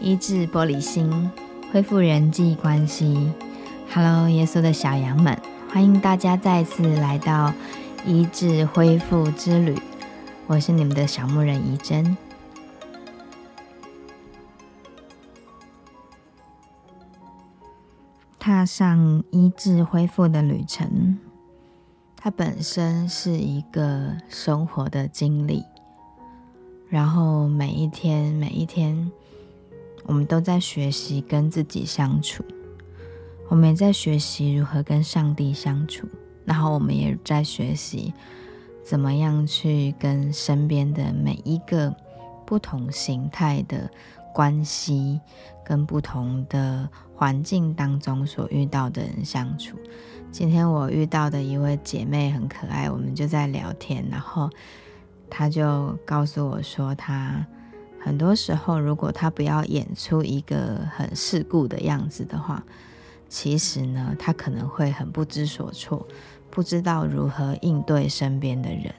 [0.00, 1.30] 医治玻璃心，
[1.72, 3.32] 恢复人际关系。
[3.92, 5.38] Hello，耶稣的小羊们，
[5.70, 7.52] 欢迎大家再次来到
[8.04, 9.78] 医治恢复之旅。
[10.46, 12.16] 我是你们的小牧人怡珍。
[18.38, 21.18] 踏上医治恢复的旅程，
[22.14, 25.64] 它本身是一个生活的经历，
[26.94, 29.10] 然后每一天每一天。
[30.06, 32.44] 我们都在学习跟自己相处，
[33.48, 36.06] 我们也在学习如何跟上帝相处，
[36.44, 38.12] 然后我们也在学习
[38.84, 41.90] 怎么样去跟身边的每一个
[42.44, 43.90] 不同形态的
[44.34, 45.18] 关系，
[45.64, 49.78] 跟不同的环境当中所遇到的人相处。
[50.30, 54.50] 今天我遇到的一位姐妹很可爱，我们就在聊天，然后
[55.28, 57.46] 他就告诉我说他。
[58.00, 62.62] 很多时候，如果他不要演出一个很世故的样子的话，
[63.30, 66.06] 其实呢，他可能会很不知所措，
[66.50, 68.94] 不知道如何应对身边的人。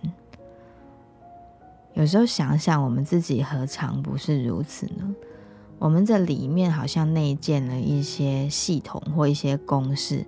[1.93, 5.13] 有时候想想，我们自己何尝不是如此呢？
[5.77, 10.25] 我们这里面好像内建了一些系统或一些公式，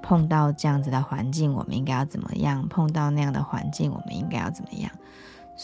[0.00, 2.68] 碰到这样子的环境，我们应该要怎么样？
[2.68, 4.92] 碰到那样的环境，我们应该要怎么样？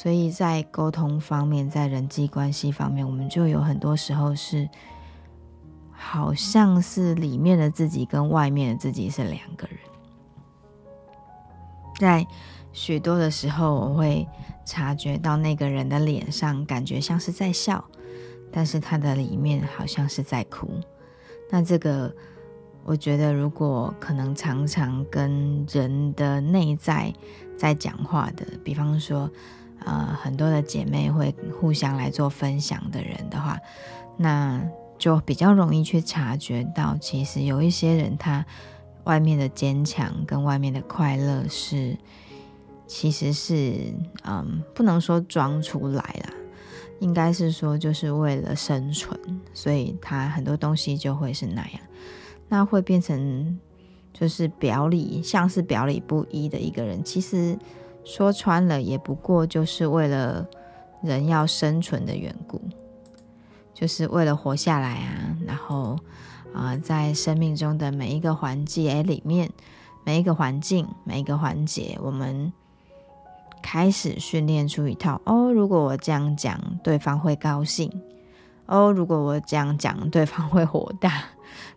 [0.01, 4.69] 所以在沟通方面，在人际关系方面，我们就有很多时候是，
[5.91, 9.77] 好像是里面的自己跟外面的自己是两个人。
[11.99, 12.25] 在
[12.73, 14.25] 许多的时候，我会
[14.65, 17.85] 察觉到那个人的脸上感觉像是在笑，
[18.53, 20.71] 但是他的里面好像是在哭。
[21.51, 22.15] 那这个，
[22.85, 27.13] 我觉得如果可能常常跟人的内在
[27.57, 29.29] 在讲话的，比方说。
[29.85, 33.59] 呃，很多的姐妹会互相来做分享的人的话，
[34.17, 34.61] 那
[34.99, 38.45] 就比较容易去察觉到，其实有一些人他
[39.05, 41.97] 外面的坚强跟外面的快乐是，
[42.87, 43.95] 其实是
[44.25, 46.35] 嗯，不能说装出来啦，
[46.99, 49.19] 应该是说就是为了生存，
[49.55, 51.81] 所以他很多东西就会是那样，
[52.49, 53.59] 那会变成
[54.13, 57.57] 就是表里像是表里不一的一个人，其实。
[58.09, 60.49] 说穿了，也不过就是为了
[61.03, 62.59] 人要生存的缘故，
[63.75, 65.37] 就是为了活下来啊。
[65.47, 65.95] 然后
[66.55, 69.51] 啊，在生命中的每一个环节里面，
[70.05, 72.51] 每一个环境，每一个环节，我们
[73.63, 75.53] 开始训练出一套哦。
[75.53, 77.91] 如果我这样讲，对方会高兴；
[78.65, 81.25] 哦，如果我这样讲，对方会火大。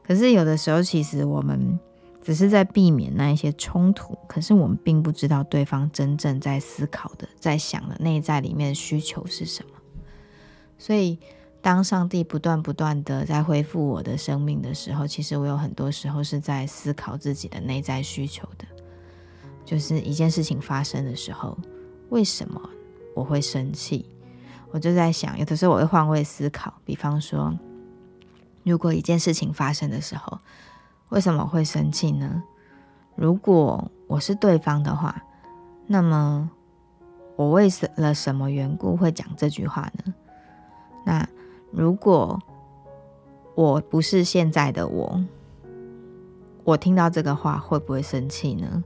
[0.02, 1.78] 可是有的时候，其实我们。
[2.22, 9.72] 只是在避免那一些冲突，可是我们并不知道对方真正在思考的、在想的内在里面的需求是什么。
[10.78, 11.18] 所以，
[11.64, 18.66] 当上帝不断不断的在恢复我的生命的时候，其实我有很多时候是在思考自己的内在需求的。
[19.66, 21.58] 就是一件事情发生的时候，
[22.10, 22.62] 为什么
[23.16, 24.06] 我会生气？
[24.70, 27.52] 我就在想，有的时候我会换位思考，比方说，
[28.64, 30.40] 如果一件事情发生的时候。
[31.12, 32.42] 为什么会生气呢？
[33.16, 35.22] 如果我是对方的话，
[35.86, 36.50] 那么
[37.36, 40.14] 我为了什么缘故会讲这句话呢？
[41.06, 41.28] 那
[41.70, 42.40] 如果
[43.56, 45.22] 我不是现在的我，
[46.64, 48.82] 我听到这个话会不会生气呢？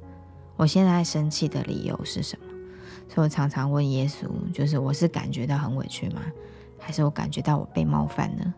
[0.57, 2.45] 我现在生气的理由是什么？
[3.07, 6.23] 所以我常常问耶稣，就是我是感觉到很委屈吗？
[6.79, 8.51] 还是我感觉到我被冒犯呢？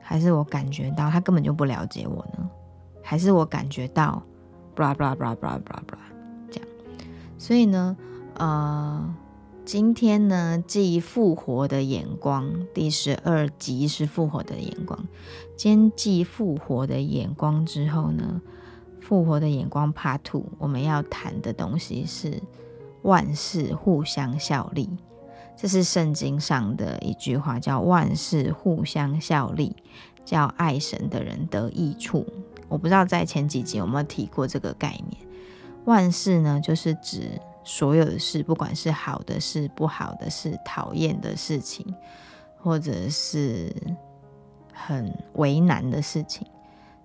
[0.00, 2.48] 还是我感觉到他根本就不了解我呢？
[3.02, 4.22] 还是我感觉到
[4.76, 5.98] ，bla bla bla bla bla bla，
[6.50, 6.68] 这样，
[7.38, 7.96] 所以呢，
[8.34, 9.14] 呃，
[9.64, 14.98] 今天呢，继复活的眼光第十二集是复活的眼光，
[15.56, 18.40] 今天继复活的眼光之后呢，
[19.00, 22.40] 复活的眼光 Part Two，我们要谈的东西是
[23.02, 24.88] 万事互相效力，
[25.56, 29.74] 这是圣经上的一句话，叫万事互相效力，
[30.24, 32.26] 叫爱神的人得益处。
[32.70, 35.28] 我不知道在前几集有没有提过这个概念。
[35.84, 41.84] 万事呢，就是指所有的事，不管是好的事、不好的事、讨厌的事情，
[42.62, 43.74] 或者是
[44.72, 46.46] 很为难的事情，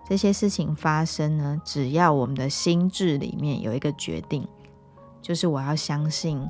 [0.08, 4.46] 这些事情发生呢，只要我们的心智里面有一个决定，
[5.20, 6.48] 就是我要相信，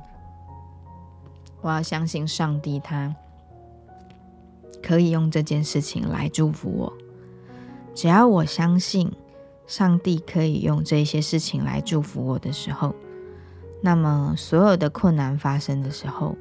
[1.63, 3.15] 我要相信上帝，他
[4.83, 6.93] 可以用这件事情来祝福我。
[7.97, 9.11] 只要我相信
[9.67, 12.95] 上帝可以用这些事情来祝福我的时候，
[13.81, 16.37] 那么所有的困难发生的时候，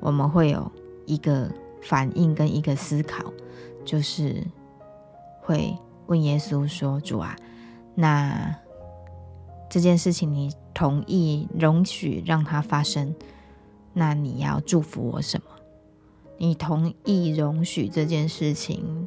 [0.00, 0.70] 我们会有
[1.06, 1.48] 一个
[1.80, 3.32] 反应跟一个思考，
[3.84, 4.44] 就是
[5.40, 5.72] 会
[6.08, 7.36] 问耶稣说：“主啊，
[7.94, 8.52] 那
[9.70, 13.14] 这件事情你同意容许让它发生，
[13.92, 15.46] 那你要祝福我什么？
[16.38, 19.06] 你同意容许这件事情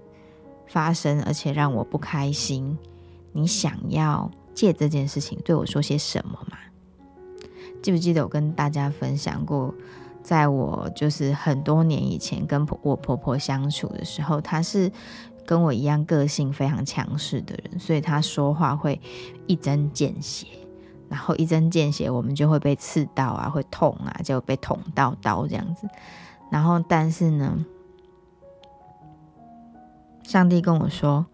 [0.71, 2.77] 发生，而且让我不开心，
[3.33, 6.57] 你想要借这件事情对我说些什么吗？”
[7.83, 9.73] 记不记得我跟大家分享过？
[10.23, 14.91] 在我就是很多年以前跟婆我婆婆相处的时候，她是
[15.47, 19.01] 跟我一样个性非常强势的人，所以她说话会
[19.47, 20.45] 一针见血，
[21.09, 25.89] 然后一针见血，我们就会被刺到啊，会痛啊，就被捅到刀这样子。
[26.51, 27.57] 然后，但是呢，
[30.23, 31.25] 上帝跟我说，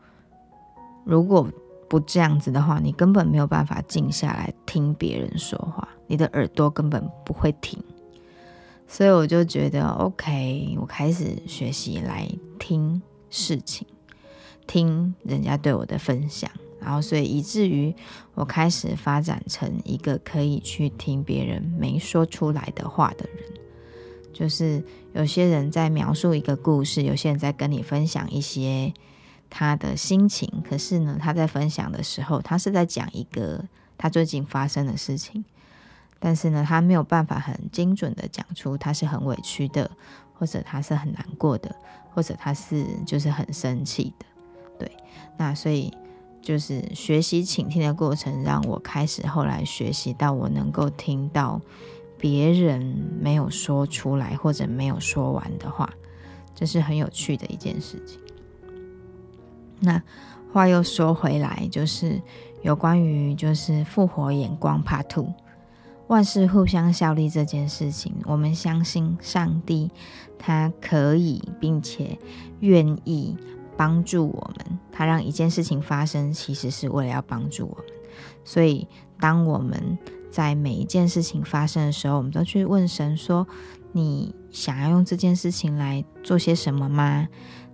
[1.03, 1.47] 如果
[1.87, 7.81] 不这样子的话，你根本没有办法静下来听别人说话，你的耳朵根本不会停。
[8.87, 13.85] 所以我就觉得，OK，我开始学习来听事情，
[14.65, 16.49] 听人家对我的分享，
[16.79, 17.93] 然后所以以至于
[18.33, 23.56] 我开始发展成一个可以去听别人没说出来的话的人。
[24.33, 24.83] 就是
[25.13, 28.93] 有些人在描述一个故事，有些人在跟你分享一些
[29.49, 33.63] 他的心情，可是呢，他在分享的时候，他是在讲一个
[33.97, 35.43] 他最近发生的事情。
[36.19, 39.89] 但是呢，他没有办法很精准的讲出他是很委屈的，
[40.33, 41.75] 或者他是很难过的，
[42.13, 44.25] 或者他是就是很生气的，
[44.79, 44.91] 对。
[45.37, 45.93] 那所以
[46.41, 51.61] 就是学习倾听的过程，让我开始后来学习到我能够听到
[52.17, 52.81] 别人
[53.19, 55.91] 没有说出来或者没有说完的话，
[56.55, 58.19] 这是很有趣的一件事情。
[59.79, 60.01] 那
[60.51, 62.21] 话又说回来，就是
[62.63, 65.33] 有关于就是复活眼光 Part Two。
[66.07, 69.91] 万事互相效力这件事情，我们相信上帝，
[70.39, 72.17] 他可以并且
[72.61, 73.35] 愿意
[73.75, 74.79] 帮助我们。
[74.89, 77.85] 他让一件事情发生，其实是为了要帮助我们。
[78.45, 78.87] 所以，
[79.19, 79.97] 当我们
[80.29, 83.47] 在每一件事情发生的时候，我们都去问神说
[83.93, 87.27] ：“你想要用这件事情来做些什么吗？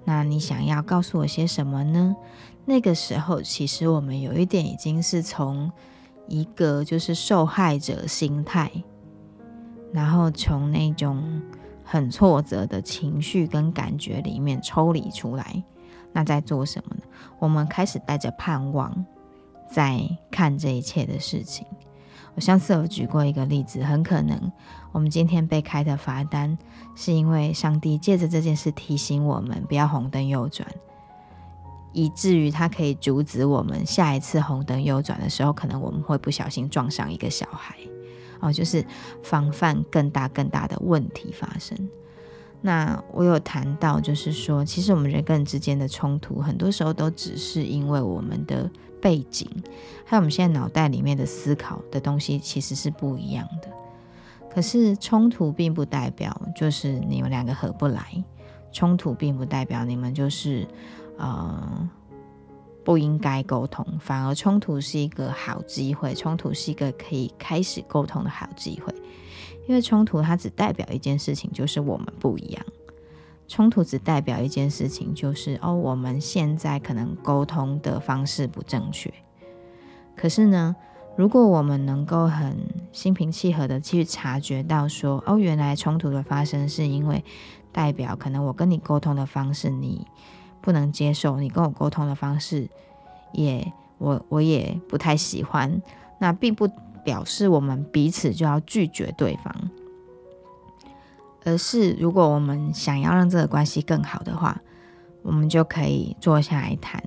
[0.05, 2.15] 那你想要告诉我些什么呢？”
[2.65, 5.71] 那个时候，其实我们有一点已经是从。
[6.29, 8.71] 一个就是受害者心态，
[9.91, 11.41] 然后从那种
[11.83, 15.61] 很挫折的情绪跟感觉里面抽离出来，
[16.13, 17.01] 那在做什么呢？
[17.39, 19.05] 我们开始带着盼望
[19.69, 19.99] 在
[20.31, 21.67] 看这一切的事情。
[22.35, 24.51] 我上次有举过一个例子，很可能
[24.91, 26.57] 我们今天被开的罚单，
[26.95, 30.67] 是因为上帝借着这件事提醒我们不要红灯右转。
[31.91, 37.75] 以至于它可以阻止我们下一次红灯右转的时候，可能我们会不小心撞上一个小孩，
[38.39, 38.83] 哦，就是
[39.21, 41.77] 防范更大更大的问题发生。
[42.63, 48.67] 那我有谈到，就是说，其实我们人跟人之间的冲突，很多时候都只是因为我们的
[48.99, 49.47] 背景，
[50.03, 53.69] 还有我们现在脑袋里面的思考的东西其实是不一样的。
[54.49, 58.23] 可是冲突并不代表就是你们两个合不来，
[58.71, 60.67] 冲突并不代表你们就是。
[61.15, 61.87] 呃，
[62.83, 66.15] 不应该沟通，反而冲突是一个好机会。
[66.15, 68.91] 冲突是一个可以开始沟通的好机会，
[69.67, 72.65] 因为冲突它只代表一件事情，就是我们不一样。
[73.47, 79.13] 冲突只代表一件事情，就是哦，我们现在可能沟通的方式不正确。
[80.15, 80.75] 可是呢，
[81.15, 82.57] 如果我们能够很
[82.91, 87.23] 心平气和的去察觉到，说哦，原来冲突的发生是因为
[87.71, 90.07] 代表可能我跟你沟通的方式你。
[90.61, 92.69] 不能接受你跟我沟通的方式，
[93.33, 95.81] 也我我也不太喜欢。
[96.19, 96.69] 那并不
[97.03, 99.55] 表示我们彼此就要拒绝对方，
[101.43, 104.61] 而是如果我们想要让这个关系更好的话，
[105.21, 107.03] 我们就可以坐下来谈，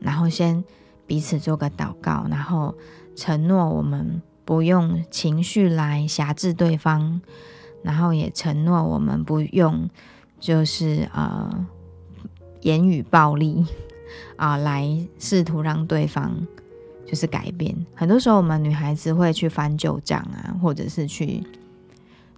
[0.00, 0.62] 然后先
[1.06, 2.74] 彼此做个祷告，然后
[3.14, 7.20] 承诺我们不用情绪来辖制对方，
[7.82, 9.88] 然后也承诺我们不用
[10.38, 11.66] 就是呃。
[12.62, 13.64] 言语暴力
[14.34, 16.34] 啊，来试图让对方
[17.06, 17.74] 就是改变。
[17.94, 21.42] 很多时候，我们女孩子会去翻旧账啊，或者是去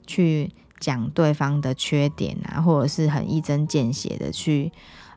[0.07, 4.71] 去讲对方的缺点啊，或者是很一针见血的去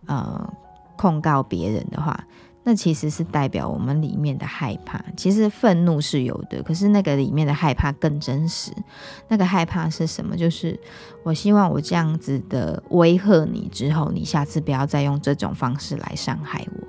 [0.06, 0.54] 呃
[0.98, 2.26] 控告别人的话。
[2.64, 5.04] 那其实是代表我们里面的害怕。
[5.18, 8.72] 其实愤怒是有的，可是那个里面的害怕更真实。
[9.30, 10.38] 那个害怕是什么？
[10.38, 10.80] 就是
[11.24, 16.88] 我希望我这样子的威吓你之后，你下次不要再用这种方式来伤害我。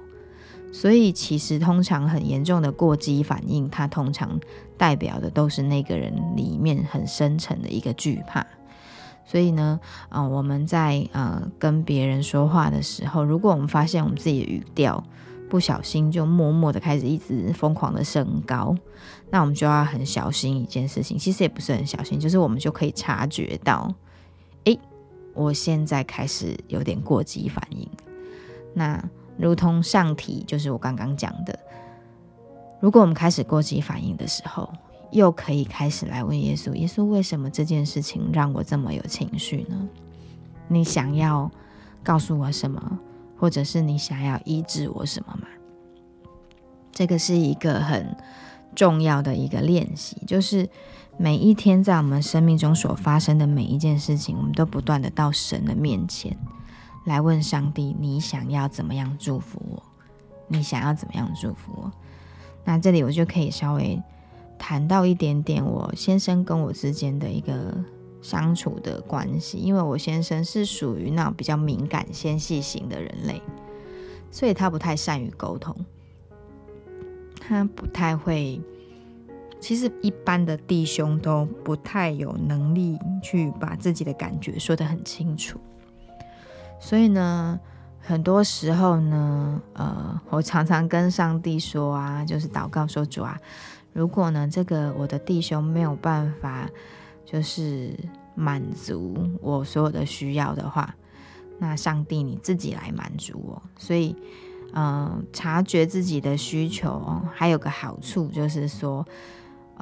[0.72, 4.40] 所以其实通常很严重的过激反应，它通常
[4.76, 8.44] 代表的都是那个人里面很深沉的一个惧怕。
[9.24, 15.02] 所以呢，呃，我们在呃跟别人说话的时候，如果我们发现我们自己的语调
[15.48, 18.74] 不小心就默默的开始一直疯狂的升高，
[19.30, 21.16] 那我们就要很小心一件事情。
[21.16, 23.94] 其实也不是很小心，就是我们就可以察觉到，
[24.64, 24.78] 诶，
[25.34, 27.88] 我现在开始有点过激反应。
[28.74, 29.02] 那
[29.36, 31.58] 如同上题，就是我刚刚讲的，
[32.80, 34.72] 如果我们开始过激反应的时候，
[35.10, 39.88] 又可以开始来问耶稣：耶稣，为什么这件事情让我这么有情绪呢？
[40.68, 41.50] 你想要
[42.02, 42.98] 告诉我什么，
[43.36, 45.46] 或者是你想要医治我什么吗？
[46.92, 48.16] 这个是一个很
[48.74, 50.68] 重要的一个练习，就是
[51.18, 56.36] 每一天在我们生命中所发生的每一件事情，我们都不断的到神的面前
[57.04, 59.82] 来问上帝：你想要怎么样祝福我？
[60.48, 61.92] 你想要怎么样祝福我？
[62.64, 64.00] 那这里我就可以稍微。
[64.58, 67.74] 谈到一点点我先生跟我之间的一个
[68.20, 73.42] 相处的关系，因为我先生是属于那种比较敏感、纤细型的人类，
[74.30, 75.74] 所以他不太善于沟通，
[77.40, 78.60] 他不太会。
[79.58, 85.58] 其实一般的弟兄都不太有能力去把自己的感觉说得很清楚，
[86.84, 87.58] 所以呢，
[88.00, 93.38] 很多时候呢，呃，我常常跟上帝说啊， 就是祷告说主啊。
[93.92, 96.68] 如果呢，这个我的弟兄没有办法，
[97.24, 97.96] 就是
[98.34, 100.92] 满足我所有的需要的话，
[101.60, 103.62] 那上帝你自己来满足我。
[103.78, 104.16] 所以，
[104.74, 109.06] 嗯，察觉自己的需求，还有个好处就是说，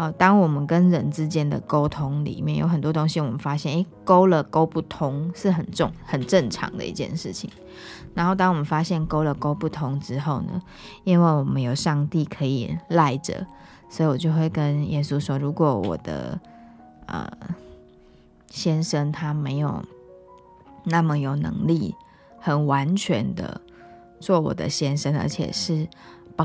[0.01, 7.51] 呃，当我们跟人之间的沟通里面有很多东西，我们发现，诶，沟了沟不通是很重、很正常的一件事情。
[8.15, 10.63] 然后，当我们发现沟了沟不通之后呢，
[11.05, 13.47] 因为我们有上帝可以赖着。
[13.91, 16.41] 所以我就会跟耶稣说：“如果我的
[17.05, 17.31] 呃
[18.49, 19.85] 先生他没有
[20.85, 21.95] 那么有能力，
[22.39, 23.61] 很完全的
[24.19, 25.87] 做我的先生，而且是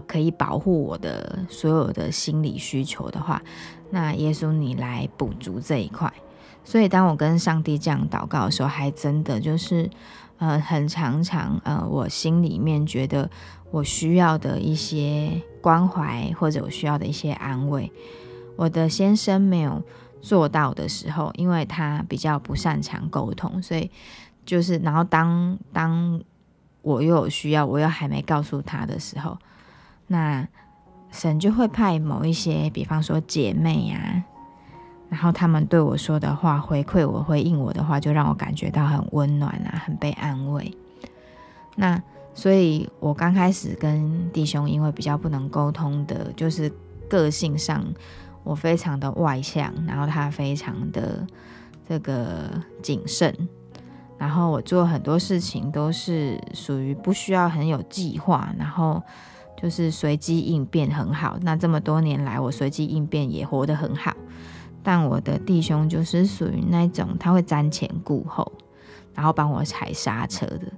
[0.01, 3.41] 可以保护我的所有的心理需求的话，
[3.91, 6.11] 那耶稣你来补足这一块。
[6.63, 9.89] 所以当我跟上帝这样祷告的时候，还真的就是
[10.37, 13.29] 呃很常常呃我心里面觉得。”
[13.71, 17.91] 我需要的一些关怀，或者我需要的一些安慰，
[18.55, 19.83] 我的先生没有
[20.21, 23.91] 做到的时候，因为他比较不擅长沟通，所以
[24.45, 26.21] 就是，然后当当
[26.83, 29.37] 我又有需要，我又还没告诉他的时候，
[30.07, 30.47] 那
[31.12, 34.24] 神就会派某一些，比方说姐妹呀，
[35.09, 40.75] 然后他们对我说的话，回馈我，回应我的话，就让我感觉到很温暖啊，很被安慰。
[41.75, 42.01] 那。
[42.38, 46.69] 所以我刚开始跟弟兄，因为比较不能沟通的，就是
[47.07, 47.81] 个性上
[48.43, 51.25] 我非常的外向，然后他非常的
[51.88, 52.51] 这个
[52.83, 53.33] 谨慎，
[54.17, 59.01] 然后我做很多事情都是属于不需要很有计划，然后
[59.62, 61.38] 就是随机应变很好。
[61.41, 64.15] 那这么多年来，我随机应变也活得很好。
[64.83, 68.51] 但我的弟兄就是属于那种他会瞻前顾后，
[69.13, 70.71] 然后帮我踩刹车的。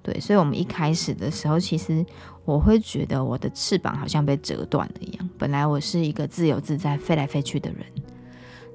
[0.00, 2.06] 对，所以，我们一开始的时候，其实
[2.44, 5.28] 我会觉得我的翅膀好像被折断了一样。
[5.36, 7.84] 本来我是一个自由自在、飞来飞去的人，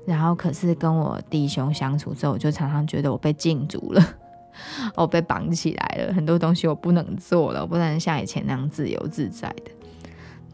[0.05, 4.03] 然后可是跟我弟兄相处之后，我就常常觉得我被禁足了，
[4.95, 9.71] 我 被绑起来了，很多东西我不能做了，我不能像以前那样自由自在的。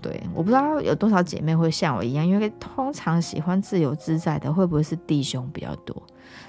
[0.02, 6.02] 对，我不知道有多少姐妹会像我一样，因为通常喜欢自由自在的，会不会是弟兄比较多？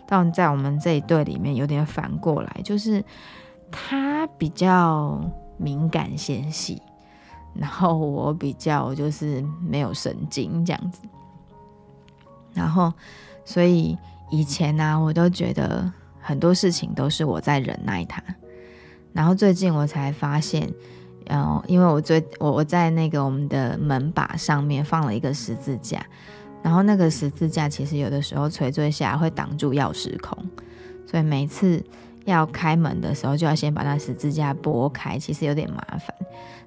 [0.07, 3.04] 但在我们这一对里面，有点反过来，就是。
[3.73, 5.21] 他比较
[5.57, 6.83] 敏感纤细，
[7.54, 11.02] 然后我比较就是没有神经这样子，
[12.52, 12.92] 然后
[13.45, 13.97] 所以
[14.28, 15.88] 以前呢，我都觉得
[16.21, 18.23] 很多事情都是我在忍耐他，
[19.12, 20.73] 然后最近我才发现，
[21.29, 26.05] 嗯，因为我最我我在那个我们的门把上面放了一个十字架，
[26.62, 30.39] 然后那个十字架其实有的时候垂坠下来会挡住钥匙孔，
[31.07, 31.83] 所以每次。
[32.27, 36.15] 要开门的时候，就要先把那十字架拨开，其实有点麻烦。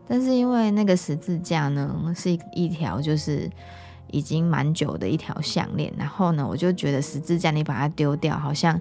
[0.07, 3.49] 但是因为那个十字架呢，是一条就是
[4.09, 8.77] 已经蛮久的一条项链，然后呢，我就觉得十字架你把它丢掉，好像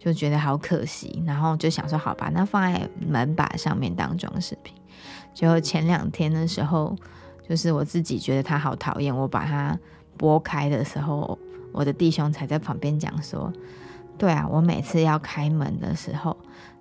[0.00, 1.22] 就觉得好可惜。
[1.24, 4.74] 然后就想说，好吧，那放在门把上面当装饰品。
[5.32, 6.96] 就前两天的时候，
[7.48, 9.78] 就是我自己觉得它好讨厌，我把它
[10.16, 11.38] 拨开的时候，
[11.70, 13.52] 我的弟兄才在旁边讲说。
[14.18, 16.36] 对啊，我每次要开门的时候，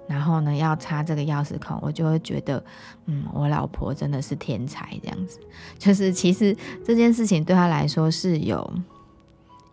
[0.09, 2.61] 然后呢要插这个钥匙孔，我就会觉得，
[3.05, 5.39] 嗯，我老婆真的是天才这样子。
[5.77, 8.69] 就是其实这件事情对他来说是有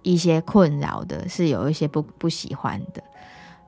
[0.03, 3.03] 一些困扰的，是有一些不不喜欢的。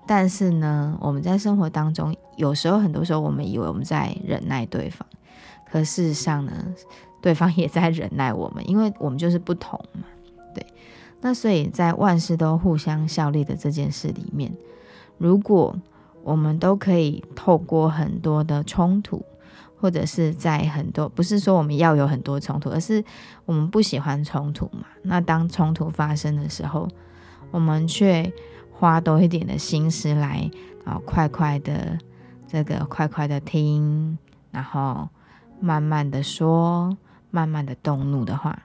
[0.09, 5.07] 但是呢，我们在生活当中，有时候很多时候我们以为我们在忍耐对方，
[5.71, 6.53] 可事实上呢，
[7.21, 10.05] 对方也在忍耐我们，因为我们就是不同嘛。
[10.55, 10.67] 对，
[11.21, 14.51] 那所以在万事都互相效力的这件事里面，
[15.19, 15.77] 如果
[16.25, 19.23] 我们都可以透过很多的冲突。
[19.81, 23.05] 或者是在很多，不是说我们要有很多冲突，而是
[23.45, 24.85] 我们不喜欢冲突嘛。
[25.03, 26.89] 那当冲突发生的时候，
[27.53, 28.29] 我们却
[28.79, 30.49] 花多一点的心思来，
[30.85, 31.99] 啊，快快的
[32.47, 34.17] 这个快快的听，
[34.53, 35.09] 然后
[35.61, 36.97] 慢慢的说，
[37.31, 38.59] 慢慢的动怒的话，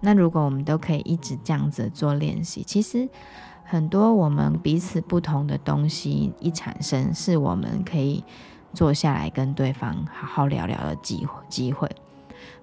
[0.00, 3.08] 那如果我们都可以一直这样子做练习，其实
[3.64, 8.22] 很多我们彼此不同的东西一产生，是我们可以。
[8.74, 11.88] 坐下来跟对方好好聊聊的机机会。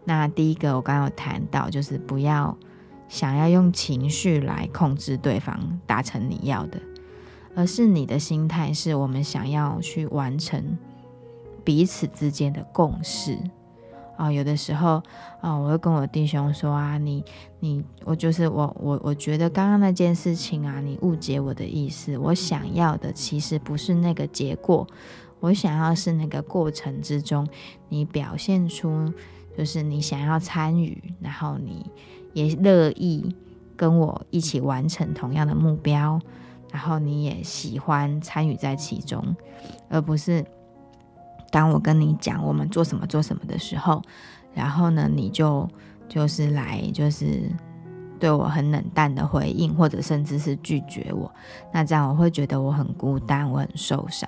[0.03, 2.55] 那第一个我刚刚有谈到，就是不要
[3.07, 5.57] 想要用情绪来控制对方
[5.87, 6.79] 达成你要的，
[7.55, 10.77] 而是你的心态是我们想要去完成
[11.63, 13.37] 彼此之间的共识
[14.17, 14.31] 啊。
[14.31, 15.01] 有的时候
[15.41, 17.23] 啊，我会跟我弟兄说啊，你
[17.59, 24.87] 你我就是我我我觉得刚刚那件事情啊，你误解我的意思，我想要的其实不是那个结果。
[25.39, 27.45] 我想要是那个过程之中，
[27.89, 29.11] 你表现出
[29.57, 31.85] 就是你想要参与，然后你
[32.31, 33.35] 也乐意
[33.75, 36.17] 跟我一起完成同样的目标，
[36.73, 39.23] 然后你也喜欢参与在其中，
[39.89, 40.43] 而不是
[41.51, 44.01] 当我跟你讲我们做什么做什么的时候，
[44.55, 45.69] 然后呢你就
[46.09, 47.43] 就是来就是
[48.19, 51.31] 对我很冷淡的回应，或者甚至是拒绝我，
[51.71, 54.27] 那这样我会觉得我很孤单，我很受伤。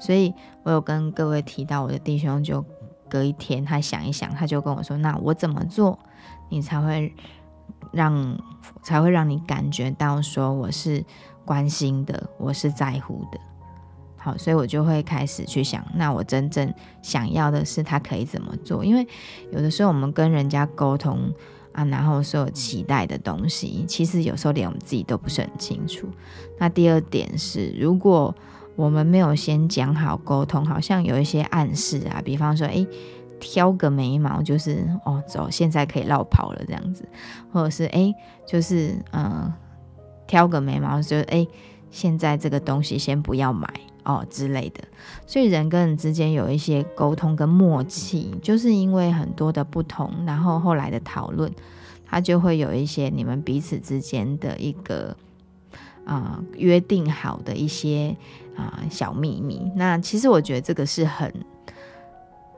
[0.00, 0.34] 所以
[0.64, 2.64] 我有跟各位提到，我的弟兄就
[3.08, 5.96] 隔一天，他想一想，他就跟我说：“那我怎么做，
[6.48, 7.14] 你才会
[7.92, 8.38] 让
[8.82, 11.04] 才会让你感觉到说我是
[11.44, 13.38] 关心的，我是在乎的。”
[14.22, 16.70] 好，所以我就会开始去想，那我真正
[17.00, 18.84] 想要的是他可以怎么做？
[18.84, 19.06] 因为
[19.50, 21.32] 有的时候我们跟人家沟通
[21.72, 26.06] 啊，然后所有期待的东西，其实有时候连我们自己都不是很清楚。
[26.58, 28.34] 那第二点是，如果
[28.76, 32.86] 我们没有先讲好沟通，好像有一些暗示啊，比方说，诶，
[33.40, 37.08] 挑个眉毛就是哦，走，现在可以绕跑了这样子，
[37.52, 38.14] 或者是诶，
[38.46, 39.52] 就是嗯，
[40.26, 41.48] 挑个眉毛就诶，
[41.90, 43.68] 现在这个东西先不要买
[44.04, 44.84] 哦之类的。
[45.26, 51.50] 所以人跟人之间有一些沟通跟默契，就是因为很多的不同，然后后来的讨论，
[52.06, 55.16] 它就会有一些你们彼此之间的一个
[56.04, 58.16] 啊约定好的一些。
[58.56, 59.70] 啊，小秘密。
[59.74, 61.32] 那其实我觉得这个是很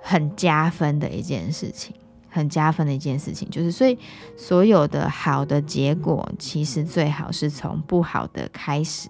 [0.03, 1.95] 很加分的一件事情，
[2.29, 3.49] 很加分的一件事情。
[3.49, 3.97] 就是所以
[4.37, 9.09] 所有的好的结果，其实最好是从不好的开始。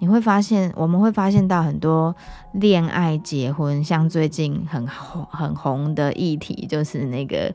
[0.00, 2.14] 你会发现，我们会发现到很多
[2.52, 7.54] 恋爱结婚，像最近很红很红的议题，就是那个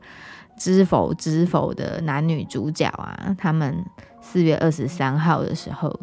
[0.56, 3.84] 知否知否的男女主角啊，他们
[4.20, 6.00] 四月二十三号的时候。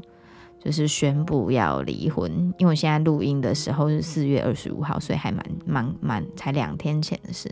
[0.63, 7.49] 就是宣布要离婚，因为我现在录音的时候是四月二十五号，所以还蛮蛮蛮才两天前的事。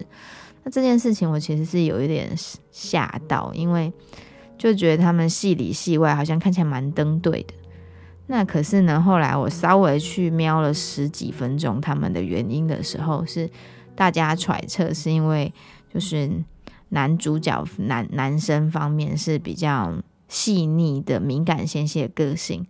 [0.64, 2.32] 那这件事情我其实是有一点
[2.72, 3.92] 吓到，因为
[4.60, 7.54] 就觉得他们戏里戏外好像看起来蛮登对的。
[8.28, 13.50] 那可是呢，后来我稍微去瞄了十几分钟他们的原因的时候，是
[13.96, 15.52] 大家揣测是因为
[15.92, 16.30] 就是
[16.90, 19.92] 男主角男男生方面是比较
[20.28, 22.68] 细腻的敏感纤细的个性。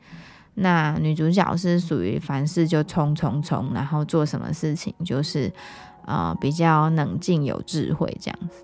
[0.55, 5.51] 那女主角是属于凡事就冲冲冲，然后做什么事情就是
[6.05, 8.63] 呃比较冷静有智慧这样子。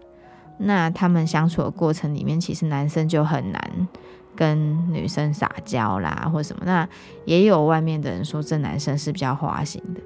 [0.58, 3.88] 那他们相处的过程里面，其实男生就很难
[4.36, 6.63] 跟女生撒娇啦，或什么。
[6.65, 6.88] 那
[7.26, 10.02] 也有外面的人说这男生是比较花心的。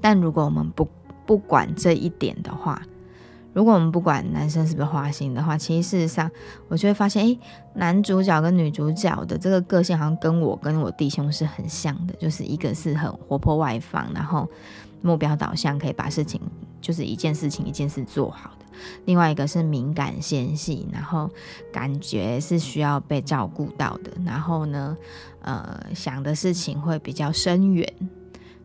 [0.00, 0.88] 但如果我们不
[1.26, 2.80] 不管这一点的话，
[3.58, 6.30] 如果我们不管男生是不是花心的话，其实事实上
[6.68, 7.36] 我就会发现，诶，
[7.74, 14.48] 男主角跟女主角的这个个性好像跟我跟我弟兄是很像的，就是一个是很活泼外放，然后
[15.02, 16.40] 目标导向，可以把事情
[16.80, 18.66] 就是一件事情一件事做好的；
[19.06, 21.28] 另外一个是敏感纤细，然后
[21.72, 24.96] 感觉是需要被照顾到的，然后呢，
[25.42, 27.92] 呃，想的事情会比较深远。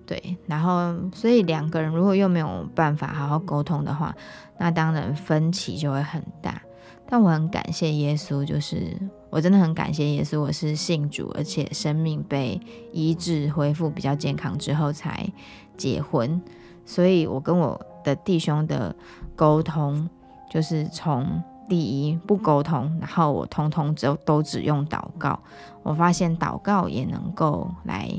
[0.05, 4.13] 对，然后所以两个人如果又没有办法好好沟通的话，
[4.57, 6.61] 那当然分歧就会很大。
[7.05, 8.97] 但我很感谢耶稣，就是
[9.29, 12.59] 我真的很感谢耶稣，我是信主，而且生命被
[12.91, 15.29] 医治恢复比较健康之后才
[15.77, 16.41] 结婚。
[16.85, 18.95] 所以我跟我的弟兄的
[19.35, 20.09] 沟通，
[20.49, 25.39] 就是从第一不沟通，然后我通通都都只用祷告。
[25.83, 28.09] 我发现祷告也能够来，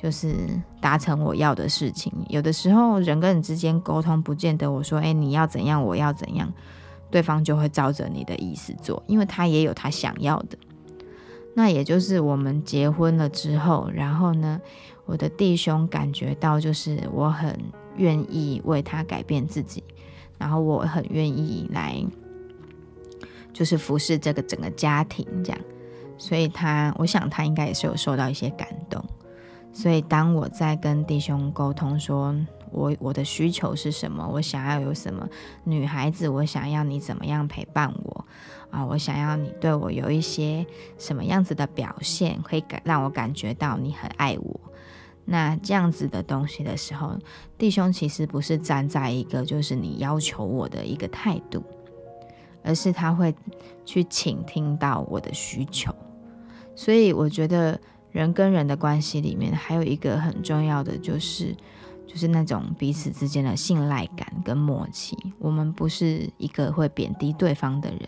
[0.00, 0.48] 就是
[0.80, 2.10] 达成我要的事情。
[2.28, 6.50] 有的时候人跟人之间沟通，不见得我说，哎，你要怎样，我要怎样，
[7.10, 10.56] 对方就会照着你的意思做，因为他也有他想要的。
[11.54, 14.58] 那也就是我们结婚了之后，然后呢，
[15.04, 17.54] 我的弟兄感觉到就是我很
[17.96, 19.84] 愿意为他改变自己，
[20.38, 22.02] 然后我很愿意来，
[23.52, 25.60] 就是服侍这个整个家庭这样，
[26.16, 29.04] 所以他，我想他应该也是有受到一些感动。
[29.72, 32.34] 所以当我在跟弟兄沟通说，
[32.72, 35.28] 我我的需求是什么，我想要有什么，
[35.64, 38.26] 女孩子，我想要你怎么样陪伴我。
[38.70, 40.64] 啊，我想要你对我有一些
[40.96, 44.60] 什么样子的表现，可以感让我感觉到你很爱我。
[45.24, 47.18] 那这样子的东西的时候，
[47.58, 51.64] 弟兄其实不是站在一个就是你要求我的一个态度，
[52.62, 53.34] 而是他会
[53.84, 55.92] 去倾听到我的需求。
[56.76, 57.78] 所以我觉得
[58.12, 61.54] 人跟人的关系里面还有一个很重要的就是。
[62.06, 65.16] 就是那种彼此之间的信赖感跟默契。
[65.38, 68.00] 我们不是一个会贬低对方的人，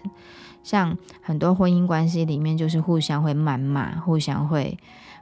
[0.64, 4.76] 像很多婚姻关系里面，就是互相会谩骂，互相会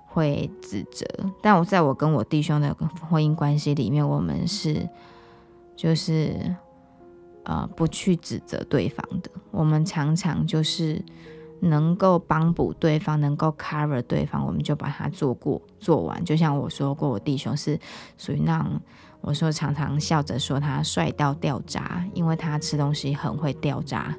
[0.07, 1.07] 会指责。
[1.43, 2.75] 但我在我跟我弟兄的
[3.07, 4.88] 婚姻关系里面，我们是
[5.77, 6.57] 就是
[7.45, 9.31] 呃不去指责对方的。
[9.51, 11.05] 我们常常就是。
[11.61, 16.25] 能够帮补对方，能够 cover 对方，我们就把它做过做完。
[16.25, 17.79] 就像我说过，我弟兄是
[18.18, 18.81] 属于那种，
[19.20, 24.16] 我说常常笑着说他帅到掉渣，因为他吃东西很会掉渣。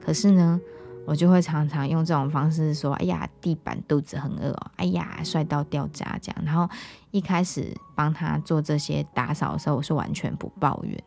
[0.00, 0.60] 可是呢，
[1.06, 6.68] 我就会常常用这种方式说：“哎呀，地板肚子很饿哦，哎呀，帅到掉渣这样。”然后
[7.10, 11.02] 一开始帮他做这些打扫的时候，我是完全不抱怨。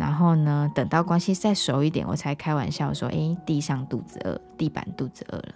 [0.00, 5.54] 然后呢，等到关系再熟一点，我才开玩笑说：“诶，地上肚子饿，地板肚子饿了。”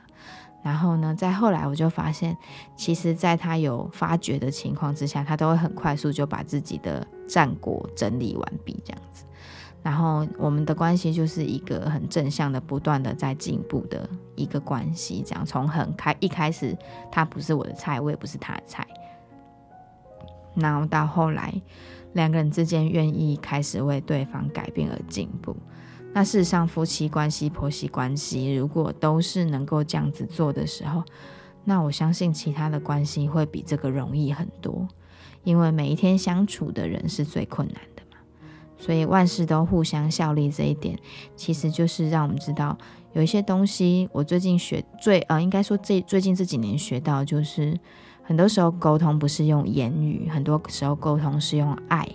[0.63, 2.37] 然后呢，再后来我就发现，
[2.77, 9.25] 其实在他有发觉的情况之下，他都会很快速就把自己的战果整理完毕，这样子。
[9.83, 15.23] 然后我们的关系就是一个很正向的、不断的在进步的一个关系。
[15.27, 16.77] 这样从很开一开始，
[17.11, 18.87] 他不是我的菜，我也不是他的菜。
[20.57, 21.55] 然后到后来。
[22.15, 25.57] 两个人之间愿意开始为对方改变而进步，
[26.13, 31.03] 那事实上夫妻关系、婆媳关系，如果都是能够这样子做的时候，
[31.65, 34.87] 那我相信其他的关系会比这个容易很多。
[35.43, 38.19] 因为每一天相处的人是最困难的嘛，
[38.79, 40.97] 所以万事都互相效力这一点，
[41.35, 42.79] 其实就是让我们知道
[43.15, 44.09] 有一些东西。
[44.13, 47.77] 我最近学最呃，应该说这最近这几年学到就是。
[48.25, 52.09] 很多时候沟通不是用言语，很多时候沟通是用爱，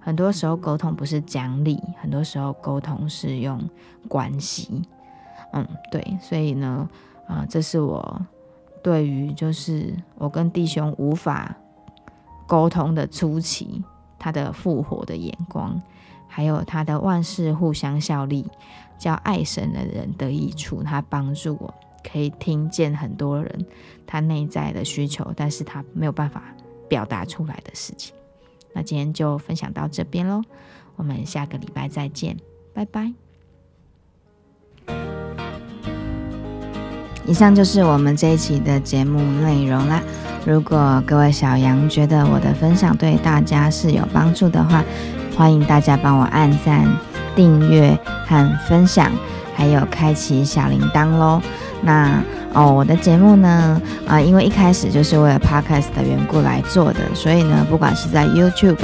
[0.00, 3.60] 很多时候沟通不是讲理，很多时候沟通是用
[4.08, 4.82] 关系。
[5.52, 6.88] 嗯，对，所以呢，
[7.28, 8.20] 啊，这是我
[8.82, 11.56] 对于就是我跟弟兄无法
[12.46, 13.84] 沟通的初期，
[14.18, 15.80] 他的复活的眼光，
[16.26, 18.44] 还有他的万事互相效力，
[18.98, 21.72] 叫爱神的人得益处，他帮助我。
[22.10, 23.66] 可以听见很多人
[24.06, 26.42] 他内在的需求，但是他没有办法
[26.88, 28.14] 表达出来的事情。
[28.72, 30.42] 那今天就分享到这边喽，
[30.96, 32.36] 我们下个礼拜再见，
[32.72, 33.12] 拜拜。
[37.26, 40.00] 以上就是我们这一期的节目内容啦。
[40.46, 44.84] 如果各位小羊觉得我的分享对大家是有帮助的话，
[45.36, 46.86] 欢迎大家帮我按赞、
[47.34, 49.10] 订阅和分享，
[49.56, 51.40] 还有开启小铃铛喽。
[51.82, 58.78] 那哦，我的节目呢，啊，因为一开始就是为了 podcast 的缘故来做的，所以呢，不管是在 YouTube，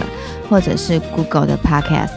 [0.48, 2.10] 或者是 Google 的 podcast，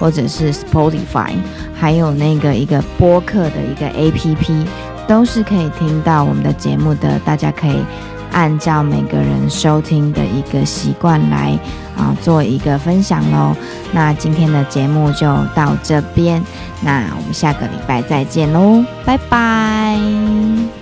[0.00, 1.34] 或者是 Spotify，
[1.74, 4.66] 还有那个一个播客的一个 APP，
[5.06, 7.18] 都是可以听到我们的节目的。
[7.20, 7.84] 大家可以
[8.32, 11.58] 按照每个人收听的一个习惯来
[11.96, 13.56] 啊，做一个分享喽。
[13.92, 16.42] 那今天的节目就到这边。
[16.82, 20.75] 那我们下个礼拜再见喽，拜拜。